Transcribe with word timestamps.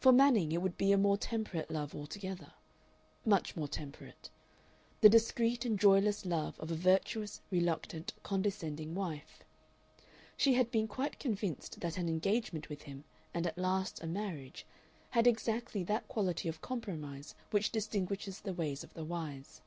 For 0.00 0.12
Manning 0.12 0.50
it 0.52 0.62
would 0.62 0.78
be 0.78 0.92
a 0.92 0.96
more 0.96 1.18
temperate 1.18 1.70
love 1.70 1.94
altogether. 1.94 2.54
Much 3.26 3.54
more 3.54 3.68
temperate; 3.68 4.30
the 5.02 5.10
discreet 5.10 5.66
and 5.66 5.78
joyless 5.78 6.24
love 6.24 6.58
of 6.58 6.70
a 6.70 6.74
virtuous, 6.74 7.42
reluctant, 7.50 8.14
condescending 8.22 8.94
wife. 8.94 9.44
She 10.38 10.54
had 10.54 10.70
been 10.70 10.88
quite 10.88 11.18
convinced 11.18 11.80
that 11.80 11.98
an 11.98 12.08
engagement 12.08 12.70
with 12.70 12.80
him 12.84 13.04
and 13.34 13.46
at 13.46 13.58
last 13.58 14.02
a 14.02 14.06
marriage 14.06 14.64
had 15.10 15.26
exactly 15.26 15.82
that 15.84 16.08
quality 16.08 16.48
of 16.48 16.62
compromise 16.62 17.34
which 17.50 17.70
distinguishes 17.70 18.40
the 18.40 18.54
ways 18.54 18.82
of 18.82 18.94
the 18.94 19.04
wise. 19.04 19.60